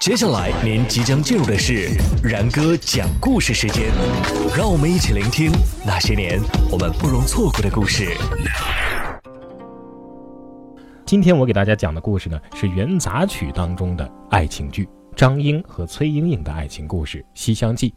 [0.00, 1.88] 接下来您即将进入的是
[2.22, 3.84] 然哥讲故事时间，
[4.56, 5.50] 让我们一起聆听
[5.86, 8.08] 那些年我们不容错过的故事。
[11.06, 17.90] 今天我给大家讲的故事呢，是元杂曲当中的爱情剧，张英和崔莺莺的爱情故事《西厢记》。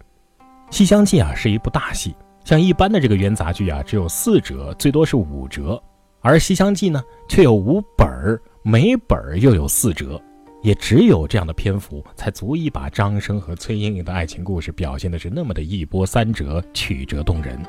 [0.76, 5.82] 《西厢记》啊是一部大戏，像一般的这个元杂剧啊，只有四折，最多是五折，
[6.22, 10.22] 而《西厢记》呢却有五本儿，每本儿又有四折。
[10.62, 17.60] 也只有这样的篇幅，才足以把张生和崔莺莺的爱情故事表现的是那么的一波三折、曲折动人。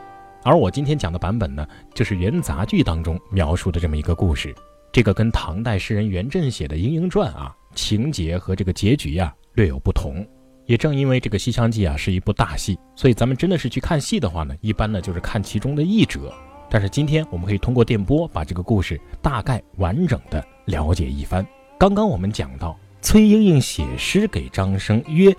[0.45, 4.55] 而我今天讲的版本呢，就是元杂剧当中描述的这么一个故事。
[4.91, 10.27] 这个跟唐代诗人元稹写的《莺莺传》啊，情节和这个结局呀略有不同。
[10.65, 16.33] 也正因为这个《西厢记》啊是一部大戏，所以咱们真的是去看戏的话呢，一般呢就是看其中的一折。
[16.71, 21.47] 但是今天我们可以通过电波把这个故事大概完整的了解一番。
[21.79, 25.33] 刚刚我们讲到，崔莺莺写诗给张生约，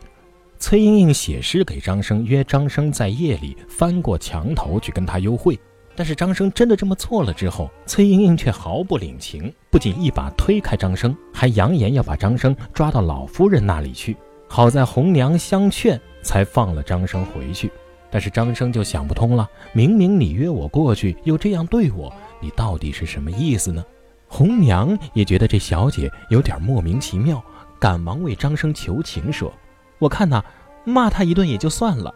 [0.58, 5.60] 崔莺莺写诗给张生约张生在夜里翻过墙头去跟他幽会。
[5.98, 14.16] 但是张生真的这么做了之后，崔莺莺却毫不领情，不仅一把推开张生，还扬言要把张生抓到老夫人那里去。
[14.48, 17.70] 好在红娘相劝，才放了张生回去。
[18.10, 23.84] 但是张生就想不通了，明明你约我过去，又这样对我，你到底是什么意思呢？
[24.32, 27.44] 红娘也觉得这小姐有点莫名其妙，
[27.80, 29.52] 赶忙为张生求情说
[29.98, 30.42] ：“我看呐，
[30.86, 32.14] 骂他一顿也就算了，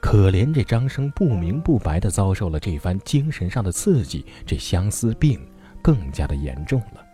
[0.00, 5.44] 可怜这张生不明不白地遭受了这番精神上的刺激，这相思病
[5.82, 7.04] 更加的严重了。”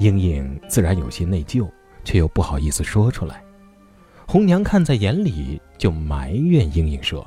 [0.00, 1.70] 莺莺自然有些内疚，
[2.04, 3.40] 却又不好意思说出来。
[4.26, 7.24] 红娘看在眼里，就埋怨莺莺说：“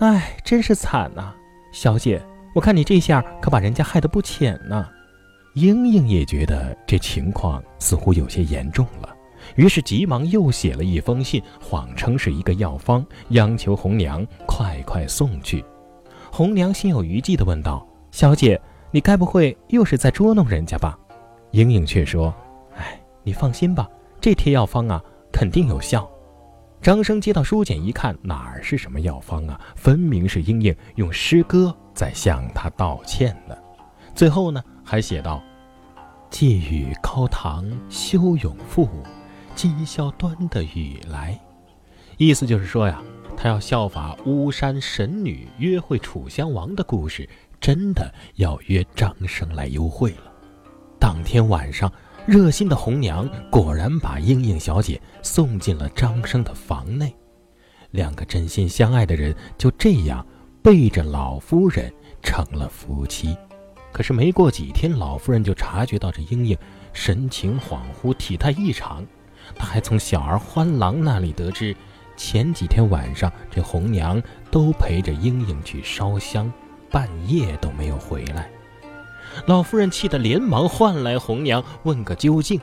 [0.00, 1.34] 哎，真是惨呐，
[1.74, 2.20] 小姐，
[2.54, 4.88] 我看你这下可把人家害得不浅呢。”
[5.54, 9.08] 莺莺也觉得这情况似乎有些严重了，
[9.56, 15.64] 于是急忙又写了一封信，谎称是一个药方，央求红娘快快送去。
[16.30, 18.60] 红娘心有余悸地问道：“小姐，
[18.92, 20.96] 你该不会又是在捉弄人家吧？”
[21.50, 22.32] 莺莺却说
[22.78, 23.88] ：“哎，你放心吧，
[24.20, 26.08] 这贴药方啊，肯定有效。”
[26.80, 29.60] 张生接到书简一看，哪儿是什么药方啊？
[29.74, 33.56] 分明是莺莺用诗歌在向他道歉呢。
[34.14, 34.62] 最后呢？
[34.90, 35.40] 还写道
[36.30, 38.88] ：“寄语高堂休永赋，
[39.54, 41.38] 今宵端的雨来。”
[42.18, 43.00] 意思就是说呀，
[43.36, 47.28] 他要效法巫山神女约会楚襄王的故事，
[47.60, 50.32] 真的要约张生来幽会了。
[50.98, 51.88] 当天晚上，
[52.26, 57.14] 热心的红娘果然把莺莺小姐送进了张生的房内，
[57.92, 60.26] 两个真心相爱的人就这样
[60.60, 63.36] 背着老夫人成了夫妻。
[63.92, 66.56] 可是没过几天，老夫人就察觉到这莺莺
[66.92, 69.04] 神情恍惚，体态异常。
[69.54, 71.76] 她还从小儿欢郎那里得知，
[72.16, 76.52] 前几天晚上这红娘都陪着莺莺去烧香，
[76.90, 78.48] 半夜都没有回来。
[79.46, 82.60] 老夫人气得连忙唤来红娘问个究竟。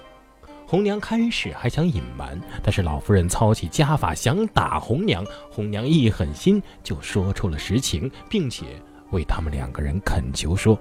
[0.65, 8.65] 红娘开始还想隐瞒，但是老夫人操起家法想打红娘，红娘一狠心就说出了实情，并且
[9.11, 10.77] 为他们两个人恳求说。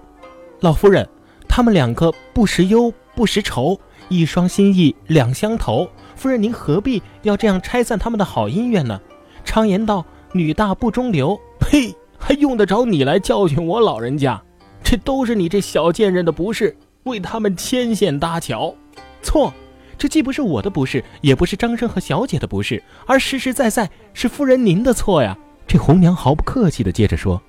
[0.61, 1.07] 老夫人，
[1.47, 3.79] 他们两个不识忧，不识愁，
[4.09, 5.89] 一双心意两相投。
[6.15, 8.99] 夫人，您何必要这样拆散他们的好姻缘呢？
[9.45, 11.39] 常言道，女大不中留。
[11.61, 11.95] 呸！
[12.19, 14.43] 还用得着你来教训我老人家？
[14.83, 18.75] 这都是你这小贱人的不是，为他们牵线搭桥。
[19.21, 19.53] 错，
[19.99, 25.37] 这既不是我的不是，也不是张生和小姐的不是，而实实在在是夫人您的错呀。
[25.67, 27.43] 这红娘毫不客气地接着说。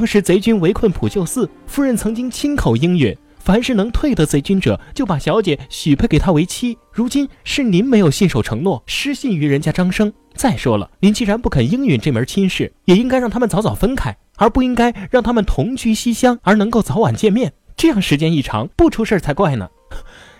[0.00, 6.78] 当时贼军围困普救寺，夫人曾经亲口应允，凡是能退得贼军者，就把小姐许配给他为妻。
[6.90, 10.10] 如今是您没有信守承诺，失信于人家张生。
[10.32, 17.52] 再说了，您既然不肯应允这门亲事，也应该让他们早早分开，而不应该让他们同居西厢，而能够早晚见面。
[17.76, 19.68] 这样时间一长，不出事才怪呢。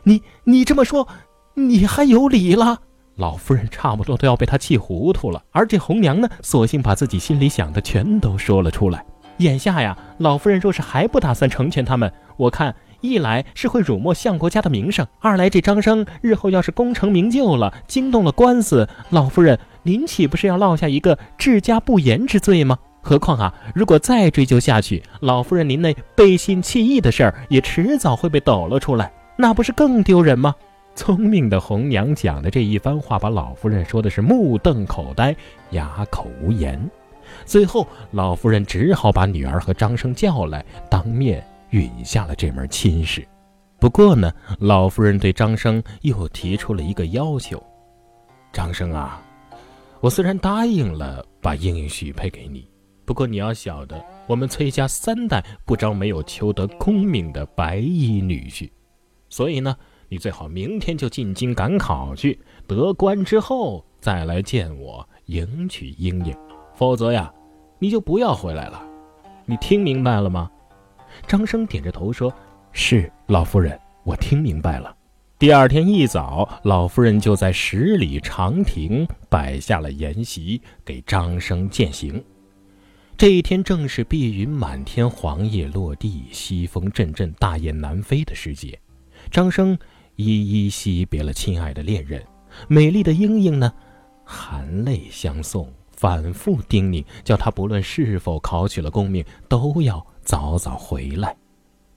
[0.04, 1.06] 你你这么说，
[1.53, 2.81] 你还有理了？
[3.16, 5.44] 老夫人差不多都要被他气糊涂了。
[5.50, 9.05] 而这红娘呢，索性把自己心里想的全都说了出来。
[9.40, 22.78] 眼下呀，老夫人若是还不打算成全他们，我看一来是会辱没相国家的名声，二来这张生日后要是功成名就了，惊动了官司，老夫人您岂不是要落下一个治家不严之罪吗？
[23.00, 30.54] 何况啊，如果再追究下去，老夫人您那背信弃义的事儿也迟早会被抖了出来，那不是更丢人吗？
[30.94, 35.34] 聪明的红娘讲的这一番话，把老夫人说的是目瞪口呆，
[35.70, 36.78] 哑口无言。
[37.44, 43.27] 最后，老夫人只好把女儿和张生叫来，当面允下了这门亲事。
[43.79, 47.62] 不过呢，老夫人对张生又提出了一个要求：
[48.53, 49.23] 张生啊，
[50.00, 52.69] 我虽然答应了把英英许配给你，
[53.06, 58.71] 不过你要晓得，我们崔家三代不招没有求得功名的白衣女婿，
[59.29, 59.75] 所以呢，
[60.09, 66.37] 你最好明天就进京赶考去，得官之后再来见我迎娶英英，
[66.81, 67.31] 否则呀，
[67.79, 68.82] 你就不要回来了。
[69.44, 70.50] 你听明白了吗？
[71.27, 72.32] 张生点着头说
[72.73, 74.97] ：“是，老夫人，我听明白了。”
[75.38, 82.25] 第二天一早，老夫人就在十里长亭摆下了筵席，给张生饯行。
[83.15, 88.81] 这一天正是碧云满天、黄叶落地、西风阵阵、大雁南飞的时节。
[89.31, 89.79] 张生
[90.17, 92.25] 依依惜别了亲爱的恋人，
[92.69, 93.71] 美丽的英英呢，
[94.25, 101.37] 含泪相送，反复叮咛，叫他不论是否考取了功名，都要早早回来。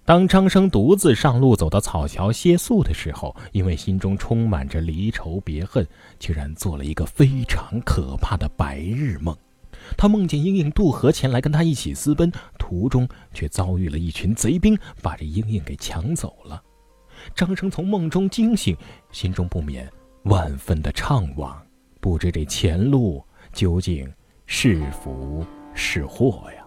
[0.04, 5.88] 当张生独自上路走到草桥歇宿的时候，因为心中充满着离愁别恨，
[6.20, 9.34] 竟然做了一个非常可怕的白日梦。
[9.96, 12.30] 他梦见英英渡河前来跟他一起私奔，
[12.60, 16.62] 途中却遭遇了一群贼兵，把这英英给抢走了。
[17.34, 18.76] 张生从梦中惊醒，
[19.14, 19.90] 心中不免
[20.24, 21.56] 万分的怅惘，
[22.02, 23.24] 不知这前路
[23.54, 24.12] 究竟
[24.46, 26.64] 是福是祸呀？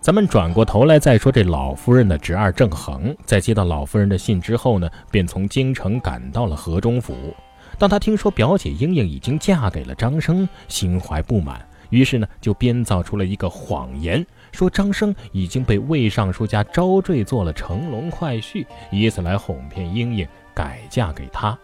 [0.00, 7.14] 咱们转过头来再说，这老夫人的侄儿郑恒，在接到老夫人的信之后呢，便从京城赶到了河中府。
[7.78, 21.58] 当他听说表姐英英已经嫁给了张生，心怀不满，于是呢，就编造出了一个谎言，说张生已经被魏尚书家招赘做了乘龙快婿，以此来哄骗英英改嫁给他。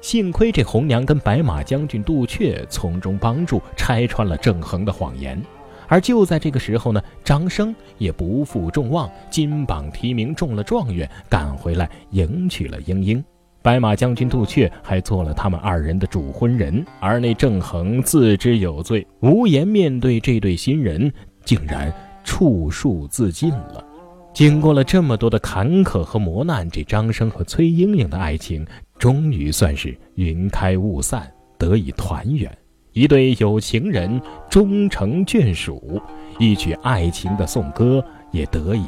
[0.00, 5.42] 幸亏这红娘跟白马将军杜阙从中帮助，拆穿了郑恒的谎言。
[5.88, 13.24] 而就在这个时候呢，张生也不负众望，金榜题名中了状元，赶回来迎娶了英英。
[13.62, 21.12] 白马将军杜阙还做了他们二人的主婚人，而那郑恒自知有罪，无颜面对这对新人，
[21.44, 23.84] 竟然触树自尽了。
[24.32, 28.66] 经过了这么多的坎坷和磨难，这张生和崔莺莺的爱情
[28.98, 32.50] 终于算是云开雾散，得以团圆。
[32.92, 36.00] 一对有情人终成眷属，
[36.38, 38.86] 一曲爱情的颂歌也得以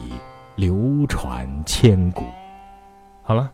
[0.56, 2.24] 流传千古。
[3.22, 3.52] 好了，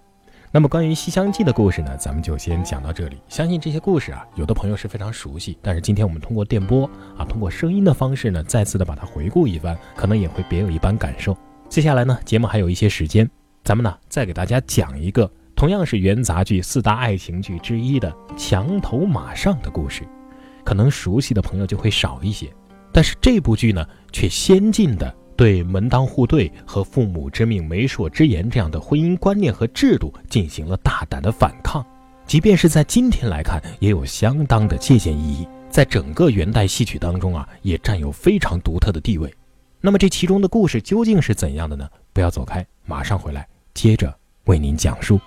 [0.52, 3.18] 那么关于《西厢记》的故事呢，咱们就先讲到这里。
[3.28, 11.36] 相信这些故事啊，有的朋友是非常熟悉，但是今天我们通过电波啊，通过声音的方式呢，再次的把它回顾一番，可能也会别有一番感受。
[11.68, 13.28] 接下来呢，节目还有一些时间，
[13.64, 15.28] 咱们呢再给大家讲一个
[15.64, 20.06] 同样是元杂剧四大爱情剧之一的《墙头马上》的故事。
[20.62, 22.52] 可能熟悉的朋友就会少一些，
[22.92, 23.82] 但是这部剧呢，
[24.12, 31.82] 却先进的对门当户对和父母之命、媒妁之言这样的婚姻观念和制度进行了大胆的反抗，
[32.26, 39.32] 即便是在今天来看，也有相当的借鉴意义，在整个元代戏曲当中啊，也占有非常独特的地位。
[39.80, 41.88] 那么这其中的故事究竟是怎样的呢？
[42.12, 44.14] 不要走开，马上回来，接着
[44.44, 45.18] 为您讲述。